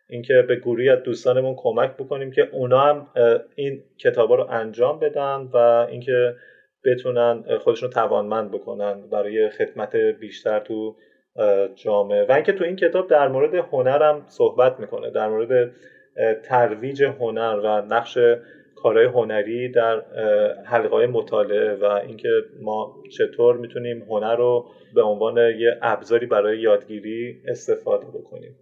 اینکه 0.09 0.41
به 0.47 0.55
گروهی 0.55 0.89
از 0.89 1.03
دوستانمون 1.03 1.55
کمک 1.57 1.91
بکنیم 1.97 2.31
که 2.31 2.49
اونا 2.51 2.79
هم 2.79 3.07
این 3.55 3.83
کتابا 3.97 4.35
رو 4.35 4.47
انجام 4.49 4.99
بدن 4.99 5.49
و 5.53 5.57
اینکه 5.89 6.35
بتونن 6.85 7.43
خودشون 7.57 7.89
توانمند 7.89 8.51
بکنن 8.51 9.09
برای 9.09 9.49
خدمت 9.49 9.95
بیشتر 9.95 10.59
تو 10.59 10.95
جامعه. 11.75 12.25
و 12.25 12.31
اینکه 12.31 12.51
تو 12.53 12.63
این 12.63 12.75
کتاب 12.75 13.09
در 13.09 13.27
مورد 13.27 13.55
هنرم 13.55 14.25
صحبت 14.27 14.79
می‌کنه 14.79 15.09
در 15.09 15.29
مورد 15.29 15.71
ترویج 16.43 17.03
هنر 17.03 17.59
و 17.63 17.81
نقش 17.81 18.17
کارهای 18.75 19.05
هنری 19.05 19.71
در 19.71 20.01
حلقه 20.65 21.07
مطالعه 21.07 21.75
و 21.75 21.85
اینکه 21.85 22.29
ما 22.61 22.95
چطور 23.17 23.57
می‌تونیم 23.57 24.01
هنر 24.09 24.35
رو 24.35 24.65
به 24.95 25.01
عنوان 25.01 25.37
یه 25.37 25.77
ابزاری 25.81 26.25
برای 26.25 26.59
یادگیری 26.59 27.41
استفاده 27.47 28.05
بکنیم. 28.05 28.55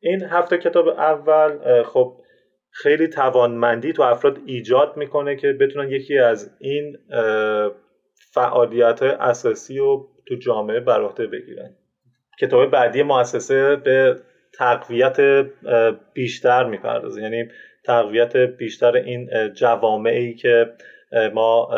این 0.00 0.22
هفته 0.22 0.58
کتاب 0.58 0.88
اول 0.88 1.82
خب 1.82 2.16
خیلی 2.82 3.08
توانمندی 3.08 3.92
تو 3.92 4.02
افراد 4.02 4.38
ایجاد 4.46 4.96
می‌کنه 4.96 5.36
که 5.36 5.52
بتونن 5.52 5.90
یکی 5.90 6.18
از 6.18 6.56
این 6.60 6.96
فعالیت 8.32 9.02
های 9.02 9.10
اساسی 9.10 9.78
رو 9.78 10.08
تو 10.28 10.34
جامعه 10.34 10.80
بر 10.80 11.08
بگیرن. 11.08 11.76
کتاب 12.40 12.70
بعدی 12.70 13.02
مؤسسه 13.02 13.76
به 13.76 14.16
تقویت 14.58 15.16
بیشتر 16.14 16.64
می‌پردازه. 16.64 17.22
یعنی 17.22 17.48
تقویت 17.84 18.36
بیشتر 18.36 18.96
این 18.96 19.28
جوامعی 19.54 20.34
که 20.34 20.72
ما 21.34 21.68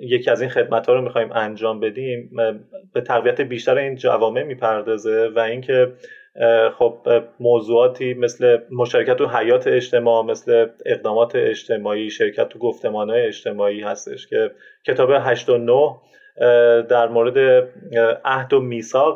یکی 0.00 0.30
از 0.30 0.40
این 0.40 0.50
خدمت 0.50 0.86
ها 0.86 0.94
رو 0.94 1.02
می‌خوایم 1.02 1.32
انجام 1.32 1.80
بدیم 1.80 2.30
به 2.94 3.00
تقویت 3.00 3.40
بیشتر 3.40 3.78
این 3.78 3.96
جوامع 3.96 4.42
می‌پردازه 4.42 5.28
و 5.36 5.38
اینکه 5.38 5.92
خب 6.78 6.98
موضوعاتی 7.40 8.14
مثل 8.14 8.58
مشارکت 8.70 9.16
تو 9.16 9.26
حیات 9.26 9.66
اجتماع 9.66 10.24
مثل 10.24 10.66
اقدامات 10.86 11.36
اجتماعی 11.36 12.10
شرکت 12.10 12.48
تو 12.48 12.58
گفتمان 12.58 13.10
اجتماعی 13.10 13.80
هستش 13.80 14.26
که 14.26 14.50
کتاب 14.86 15.10
8 15.12 15.48
و 15.48 15.58
9 15.58 15.96
در 16.82 17.08
مورد 17.08 17.68
عهد 18.24 18.52
و 18.52 18.60
میثاق 18.60 19.14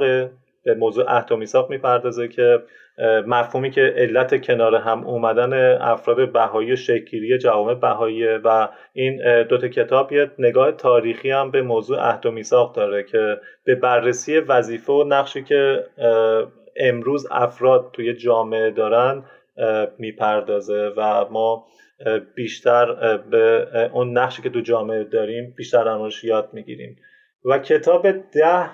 به 0.65 0.75
موضوع 0.79 1.05
عهد 1.09 1.33
و 1.33 1.37
میثاق 1.37 1.71
می‌پردازه 1.71 2.29
که 2.29 2.63
مفهومی 3.27 3.71
که 3.71 3.95
علت 3.97 4.47
کنار 4.47 4.75
هم 4.75 5.07
اومدن 5.07 5.79
افراد 5.81 6.33
بهایی 6.33 6.73
و 6.73 6.77
شکلگیری 6.77 7.39
جوامع 7.39 7.75
بهایی 7.75 8.27
و 8.27 8.69
این 8.93 9.43
دوتا 9.43 9.69
کتاب 9.69 10.13
یه 10.13 10.31
نگاه 10.39 10.73
تاریخی 10.73 11.31
هم 11.31 11.51
به 11.51 11.63
موضوع 11.63 11.99
عهد 11.99 12.27
و 12.27 12.31
میثاق 12.31 12.75
داره 12.75 13.03
که 13.03 13.41
به 13.65 13.75
بررسی 13.75 14.39
وظیفه 14.39 14.93
و 14.93 15.05
نقشی 15.05 15.43
که 15.43 15.85
امروز 16.77 17.27
افراد 17.31 17.91
توی 17.93 18.15
جامعه 18.15 18.71
دارن 18.71 19.25
می‌پردازه 19.99 20.93
و 20.97 21.25
ما 21.31 21.67
بیشتر 22.35 23.17
به 23.17 23.67
اون 23.93 24.19
نقشی 24.19 24.43
که 24.43 24.51
تو 24.51 24.61
جامعه 24.61 25.05
داریم 25.05 25.55
بیشتر 25.57 25.85
در 25.85 26.25
یاد 26.25 26.49
می‌گیریم. 26.53 26.97
و 27.45 27.59
کتاب 27.59 28.07
ده 28.11 28.69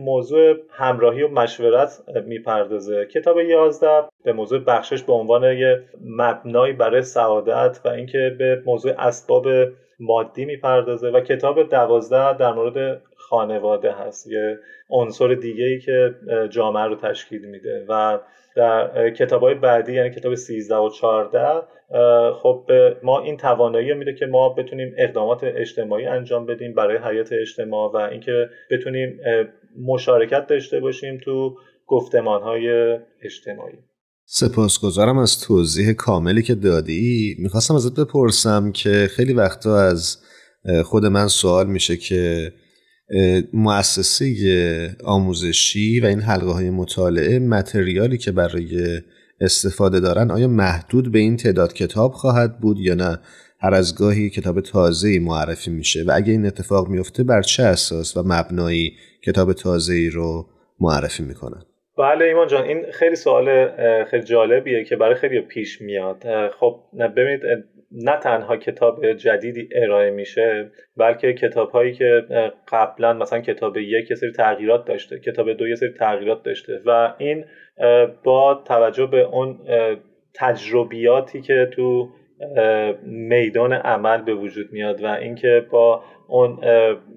موضوع 0.00 0.54
همراهی 0.70 1.22
و 1.22 1.28
مشورت 1.28 2.02
می‌پردازه. 2.26 3.06
کتاب 3.06 3.38
یازده 3.38 4.02
به 4.24 4.32
موضوع 4.32 4.58
بخشش 4.58 5.02
به 5.02 5.12
عنوان 5.12 5.44
یه 5.44 5.84
مبنایی 6.04 6.72
برای 6.72 7.02
سعادت 7.02 7.80
و 7.84 7.88
اینکه 7.88 8.36
به 8.38 8.62
موضوع 8.66 8.92
اسباب 8.98 9.46
مادی 10.00 10.44
می‌پردازه. 10.44 11.10
و 11.10 11.20
کتاب 11.20 11.68
دوازده 11.68 12.36
در 12.36 12.52
مورد 12.52 13.02
خانواده 13.28 13.92
هست 13.92 14.26
یه 14.26 14.58
عنصر 14.90 15.34
دیگه 15.34 15.64
ای 15.64 15.80
که 15.80 16.14
جامعه 16.50 16.84
رو 16.84 16.96
تشکیل 16.96 17.44
میده 17.44 17.86
و 17.88 18.18
در 18.56 19.10
کتاب 19.10 19.42
های 19.42 19.54
بعدی 19.54 19.92
یعنی 19.92 20.10
کتاب 20.10 20.34
13 20.34 20.76
و 20.76 20.90
14 20.90 21.62
خب 22.42 22.70
ما 23.02 23.20
این 23.20 23.36
توانایی 23.36 23.94
میده 23.94 24.14
که 24.14 24.26
ما 24.26 24.48
بتونیم 24.48 24.94
اقدامات 24.98 25.40
اجتماعی 25.44 26.06
انجام 26.06 26.46
بدیم 26.46 26.74
برای 26.74 26.96
حیات 26.96 27.32
اجتماع 27.32 27.92
و 27.92 27.96
اینکه 27.96 28.48
بتونیم 28.70 29.20
مشارکت 29.86 30.46
داشته 30.46 30.80
باشیم 30.80 31.18
تو 31.24 31.56
گفتمان 31.86 32.42
های 32.42 32.98
اجتماعی. 33.22 33.78
سپاسگزارم 34.26 35.18
از 35.18 35.40
توضیح 35.40 35.92
کاملی 35.92 36.42
که 36.42 36.54
دادی. 36.54 37.36
می‌خواستم 37.38 37.74
ازت 37.74 38.00
بپرسم 38.00 38.72
که 38.72 39.08
خیلی 39.10 39.32
وقتا 39.32 39.76
از 39.76 40.18
خود 40.84 41.06
من 41.06 41.26
سوال 41.28 41.66
میشه 41.66 41.96
که 41.96 42.52
مؤسسه 43.52 44.96
آموزشی 45.04 46.00
و 46.00 46.06
این 46.06 46.20
حلقه 46.20 46.52
های 46.52 46.70
مطالعه 46.70 47.38
متریالی 47.38 48.18
که 48.18 48.32
برای 48.32 49.00
استفاده 49.40 50.00
دارن 50.00 50.30
آیا 50.30 50.48
محدود 50.48 51.12
به 51.12 51.18
این 51.18 51.36
تعداد 51.36 51.72
کتاب 51.72 52.12
خواهد 52.12 52.60
بود 52.60 52.78
یا 52.78 52.94
نه؟ 52.94 53.18
هر 53.60 53.74
از 53.74 53.98
گاهی 53.98 54.30
کتاب 54.30 54.60
تازه 54.60 55.18
معرفی 55.18 55.70
میشه 55.70 56.04
و 56.06 56.12
اگه 56.14 56.32
این 56.32 56.46
اتفاق 56.46 56.88
میفته 56.88 57.24
بر 57.24 57.42
چه 57.42 57.62
اساس 57.62 58.16
و 58.16 58.22
مبنایی 58.26 58.96
کتاب 59.26 59.52
تازه 59.52 60.10
رو 60.12 60.46
معرفی 60.80 61.22
می‌کنن؟ 61.22 61.62
بله 61.98 62.24
ایمان 62.24 62.48
جان 62.48 62.64
این 62.64 62.84
خیلی 62.92 63.16
سوال 63.16 63.46
خیلی 64.04 64.22
جالبیه 64.22 64.84
که 64.84 64.96
برای 64.96 65.14
خیلی 65.14 65.40
پیش 65.40 65.80
میاد. 65.80 66.24
خب 66.60 66.80
ببینید 67.16 67.40
نه 67.94 68.16
تنها 68.16 68.56
کتاب 68.56 69.12
جدیدی 69.12 69.68
ارائه 69.74 70.10
میشه 70.10 70.70
بلکه 70.96 71.32
کتاب 71.32 71.70
هایی 71.70 71.92
که 71.92 72.26
قبلا 72.68 73.12
مثلا 73.12 73.40
کتاب 73.40 73.76
یک 73.76 74.10
یه 74.10 74.16
سری 74.16 74.32
تغییرات 74.32 74.84
داشته 74.84 75.18
کتاب 75.18 75.52
دو 75.52 75.68
یه 75.68 75.74
سری 75.74 75.92
تغییرات 75.92 76.42
داشته 76.42 76.80
و 76.86 77.14
این 77.18 77.44
با 78.24 78.62
توجه 78.66 79.06
به 79.06 79.20
اون 79.20 79.58
تجربیاتی 80.34 81.40
که 81.40 81.70
تو 81.72 82.08
میدان 83.02 83.72
عمل 83.72 84.22
به 84.22 84.34
وجود 84.34 84.72
میاد 84.72 85.04
و 85.04 85.06
اینکه 85.06 85.66
با 85.70 86.02
اون 86.28 86.58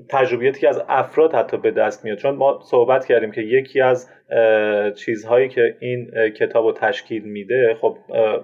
تجربیاتی 0.10 0.62
که 0.62 0.70
از 0.70 0.84
افراد 0.90 1.36
حتی 1.36 1.58
به 1.58 1.72
دست 1.72 2.06
میاد. 2.06 2.18
چون 2.18 2.36
ما 2.36 2.60
صحبت 2.64 3.06
کردیم 3.06 3.32
که 3.32 3.42
یکی 3.42 3.82
از 3.82 4.10
چیزهایی 4.96 5.50
که 5.50 5.76
این 5.80 6.12
کتاب 6.30 6.66
رو 6.66 6.72
تشکیل 6.72 7.24
میده 7.24 7.78
خب 7.82 7.98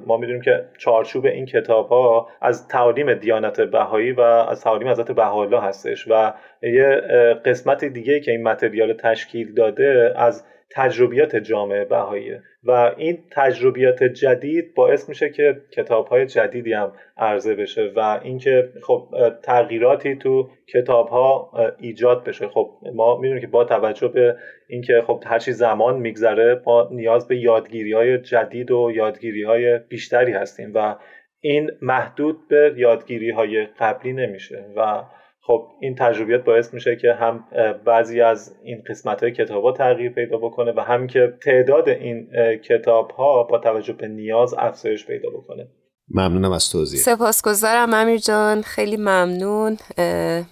ما 0.06 0.18
می‌دونیم 0.18 0.42
که 0.42 0.66
چارچوب 0.78 1.26
این 1.26 1.46
کتاب 1.46 1.90
ها 1.90 2.28
از 2.42 2.68
تعالیم 2.68 3.14
دیانت 3.14 3.62
بهایی 3.62 4.12
و 4.12 4.22
از 4.22 4.62
تعالیم 4.62 4.88
حضرت 4.88 5.12
بهاءالله 5.12 5.62
هستش 5.62 6.08
و 6.10 6.34
یه 6.62 7.02
قسمت 7.46 7.86
دیگه 7.86 8.20
که 8.20 8.32
این 8.32 8.44
متریال 8.44 8.94
تشکیل 8.94 9.54
داده 9.54 10.14
از 10.16 10.46
تجربیات 10.76 11.36
جامعه 11.36 11.86
بهاییه 11.86 12.42
و 12.64 12.72
این 12.98 13.18
تجربیات 13.32 14.04
جدید 14.04 14.74
باعث 14.74 15.10
میشه 15.10 15.30
که 15.30 15.62
کتاب 15.72 16.08
های 16.08 16.26
جدیدی 16.26 16.74
هم 16.74 16.92
عرضه 17.18 17.56
بشه 17.56 17.92
و 17.96 18.20
اینکه 18.24 18.70
خب 18.82 19.08
تغییراتی 19.44 20.16
تو 20.16 20.50
کتاب 20.74 21.08
ها 21.08 21.52
ایجاد 21.80 22.24
بشه. 22.24 22.48
خب 22.48 22.70
ما 22.94 23.18
می‌دونیم 23.18 23.42
که 23.42 23.48
با 23.48 23.64
توجه 23.64 24.08
به 24.08 24.38
اینکه 24.68 25.02
خب 25.08 25.24
هرچی 25.26 25.52
زمان 25.52 26.00
میگذره 26.00 26.62
ما 26.66 26.90
نیاز 26.92 27.28
به 27.28 27.38
یادگیری 27.38 27.94
های 27.94 28.18
جدید 28.18 28.72
و 28.72 28.92
یادگیری 28.96 29.44
های 29.44 29.78
بیشتری 29.78 30.32
هستیم 30.32 30.72
و 30.76 30.96
این 31.40 31.72
محدود 31.82 32.48
به 32.48 32.74
یادگیری 32.78 33.32
های 33.32 33.66
قبلی 33.66 34.14
نمیشه. 34.14 34.66
و 34.76 35.04
خب 35.46 35.68
این 35.82 35.96
تجربیات 35.96 36.44
باعث 36.44 36.74
میشه 36.74 36.96
که 36.96 37.14
هم 37.14 37.44
بعضی 37.86 38.22
از 38.22 38.56
این 38.64 38.84
قسمت 38.90 39.24
های 39.24 39.32
کتاب 39.32 39.64
ها 39.64 39.72
تغییر 39.72 40.12
پیدا 40.12 40.38
بکنه 40.38 40.74
و 40.78 40.80
هم 40.80 41.08
که 41.08 41.34
تعداد 41.46 41.90
این 41.90 42.28
کتاب 42.70 43.12
ها 43.12 43.44
با 43.44 43.60
توجه 43.60 43.94
به 43.94 44.08
نیاز 44.08 44.54
افزایش 44.58 45.06
پیدا 45.06 45.30
بکنه. 45.30 45.68
ممنونم 46.10 46.52
از 46.52 46.70
توضیح. 46.72 47.00
سپاسگزارم 47.00 47.94
امیر 47.94 48.18
جان. 48.18 48.62
خیلی 48.62 48.98
ممنون. 48.98 49.78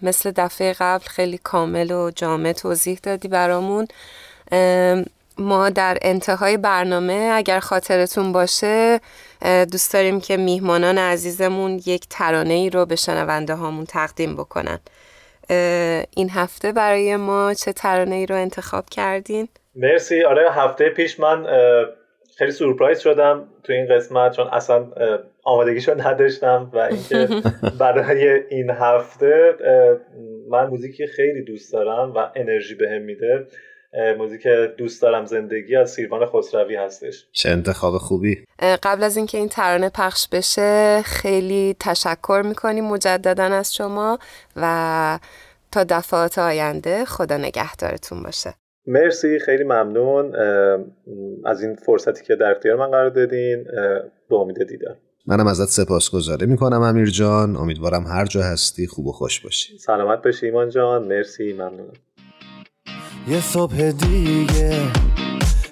مثل 0.01 0.31
دفعه 0.35 0.73
قبل 0.79 1.03
خیلی 1.03 1.39
کامل 1.43 1.91
و 1.91 2.11
جامع 2.15 2.51
توضیح 2.51 2.99
دادی 3.03 3.27
برامون. 3.27 3.87
ما 5.37 5.69
در 5.69 5.97
انتهای 6.01 6.57
برنامه 6.57 7.31
اگر 7.33 7.59
خاطرتون 7.59 8.31
باشه 8.31 8.99
دوست 9.71 9.93
داریم 9.93 10.21
که 10.21 10.37
میهمانان 10.37 10.97
عزیزمون 10.97 11.81
یک 11.85 12.05
ترانه 12.09 12.53
ای 12.53 12.69
رو 12.69 12.85
به 12.85 12.95
شنونده 12.95 13.55
هامون 13.55 13.85
تقدیم 13.85 14.35
بکنن. 14.35 14.79
این 16.15 16.29
هفته 16.29 16.71
برای 16.71 17.15
ما 17.15 17.53
چه 17.53 17.73
ترانه 17.73 18.15
ای 18.15 18.25
رو 18.25 18.35
انتخاب 18.35 18.85
کردین؟ 18.89 19.47
مرسی. 19.75 20.23
آره 20.23 20.51
هفته 20.51 20.89
پیش 20.89 21.19
من 21.19 21.45
خیلی 22.37 22.51
سورپرایز 22.51 22.99
شدم 22.99 23.47
تو 23.63 23.73
این 23.73 23.95
قسمت 23.95 24.35
چون 24.35 24.47
اصلا 24.47 24.87
آمادگیشو 25.43 26.07
نداشتم 26.07 26.69
و 26.73 26.77
اینکه 26.77 27.27
برای 27.79 28.41
این 28.49 28.69
هفته 28.69 29.55
من 30.49 30.67
موزیکی 30.67 31.07
خیلی 31.07 31.43
دوست 31.43 31.73
دارم 31.73 32.13
و 32.15 32.29
انرژی 32.35 32.75
بهم 32.75 33.01
میده. 33.01 33.47
موزیک 34.17 34.47
دوست 34.77 35.01
دارم 35.01 35.25
زندگی 35.25 35.75
از 35.75 35.91
سیروان 35.91 36.25
خسروی 36.25 36.75
هستش. 36.75 37.27
چه 37.31 37.49
انتخاب 37.49 37.97
خوبی. 37.97 38.45
قبل 38.83 39.03
از 39.03 39.17
اینکه 39.17 39.37
این 39.37 39.49
ترانه 39.49 39.89
پخش 39.89 40.27
بشه 40.27 41.01
خیلی 41.05 41.75
تشکر 41.79 42.41
می‌کنیم 42.45 42.85
مجددا 42.85 43.43
از 43.43 43.75
شما 43.75 44.19
و 44.55 45.19
تا 45.71 45.83
دفعات 45.83 46.37
آینده 46.37 47.05
خدا 47.05 47.37
نگهدارتون 47.37 48.23
باشه. 48.23 48.53
مرسی 48.87 49.39
خیلی 49.39 49.63
ممنون. 49.63 50.35
از 51.45 51.63
این 51.63 51.75
فرصتی 51.75 52.23
که 52.23 52.35
در 52.35 52.51
اختیار 52.51 52.77
من 52.77 52.91
قرار 52.91 53.09
دادین 53.09 53.63
به 54.29 54.35
امید 54.35 54.67
دیدن 54.67 54.95
منم 55.27 55.47
ازت 55.47 55.69
سپاسگزاری 55.69 56.45
می‌کنم 56.45 56.81
امیر 56.81 57.09
جان. 57.09 57.55
امیدوارم 57.55 58.07
هر 58.07 58.25
جا 58.25 58.41
هستی 58.41 58.87
خوب 58.87 59.07
و 59.07 59.11
خوش 59.11 59.39
باشی. 59.39 59.77
سلامت 59.77 60.21
باشی 60.23 60.45
ایمان 60.45 60.69
جان. 60.69 61.03
مرسی 61.03 61.53
ممنونم. 61.53 61.93
یه 63.27 63.41
صبح 63.41 63.91
دیگه 63.91 64.81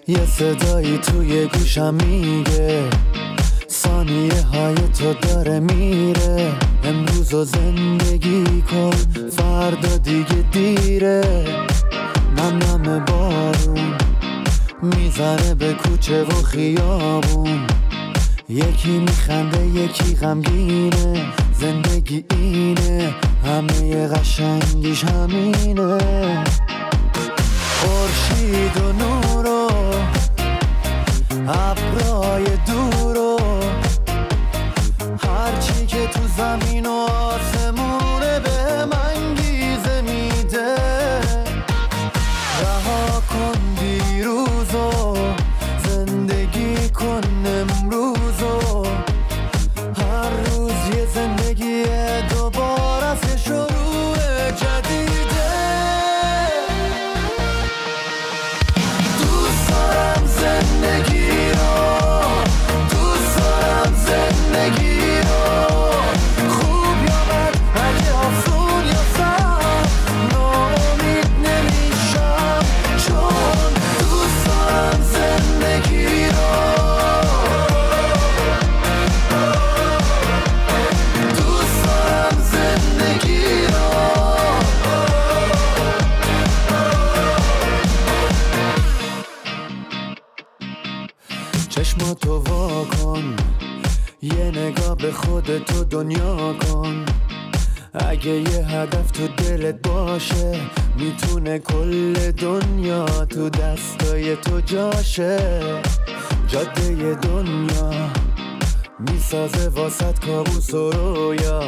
یه 0.07 0.25
صدایی 0.25 0.97
توی 0.97 1.45
گوشم 1.45 1.93
میگه. 1.93 2.83
ثانیه 3.69 4.41
های 4.41 4.75
تو 4.75 5.13
داره 5.13 5.59
میره 5.59 6.51
امروز 6.83 7.33
و 7.33 7.43
زندگی 7.43 8.61
کن 8.61 8.91
فردا 9.29 9.97
دیگه 9.97 10.43
دیره. 10.51 11.45
نم 12.37 12.57
نم 12.57 13.05
بارون 13.05 13.93
می‌زنه 14.81 15.55
به 15.55 15.73
کوچه 15.73 16.23
و 16.23 16.31
خیابون. 16.31 17.67
یکی 18.49 18.99
میخنده 18.99 19.65
یکی 19.65 20.15
غمگینه 20.15 21.25
زندگی 21.59 22.25
اینه 22.31 23.13
همه 23.45 24.07
قشنگیش 24.07 25.03
همینه. 25.03 25.97
خورشید 28.29 28.77
و 28.77 28.91
نور 28.91 29.45
و 29.45 29.69
ابرای 31.47 32.43
دور 32.43 33.17
و 33.17 33.39
هرچی 35.27 35.85
که 35.85 36.07
تو 36.07 36.19
زمین 36.37 36.85
و 36.85 37.08
تو 92.13 92.37
وا 92.37 92.85
کن. 92.85 93.35
یه 94.21 94.51
نگاه 94.55 94.95
به 94.97 95.11
خود 95.11 95.57
تو 95.57 95.83
دنیا 95.83 96.53
کن. 96.53 97.05
اگه 97.93 98.31
یه 98.31 98.65
هدف 98.67 99.11
تو 99.11 99.27
دلت 99.27 99.87
باشه 99.87 100.59
می‌تونه 100.97 101.59
کل 101.59 102.31
دنیا 102.31 103.05
تو 103.05 103.49
دستای 103.49 104.35
تو 104.35 104.59
جاشه. 104.59 105.39
جاده 106.47 107.15
دنیا 107.15 107.91
می‌سازه 108.99 109.69
واسط 109.69 110.25
کابوس 110.25 110.73
و 110.73 110.91
رویا. 110.91 111.63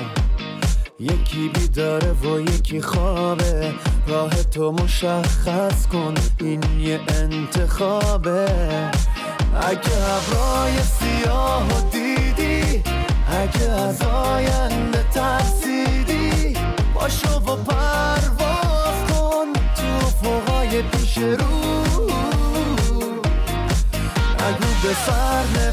یکی 0.99 1.49
بیداره 1.49 2.11
و 2.11 2.41
یکی 2.41 2.81
خوابه. 2.81 3.73
راه 4.07 4.43
تو 4.43 4.71
مشخص 4.71 5.87
کن 5.87 6.13
این 6.39 6.63
یه 6.79 6.99
انتخابه. 7.07 8.47
اگه 9.55 9.91
ابرای 10.15 10.73
سیاه 10.83 11.67
و 11.67 11.89
دیدی 11.89 12.83
اگه 13.27 13.71
از 13.71 14.01
آینده 14.01 15.05
ترسیدی 15.13 16.57
باشو 16.93 17.35
و 17.35 17.55
پرواز 17.55 18.95
کن 19.09 19.53
تو 19.75 20.07
فوقای 20.23 20.81
پیش 20.81 21.17
رو. 21.17 21.61
نگو 24.39 24.71
به 24.83 24.93
سر 25.05 25.71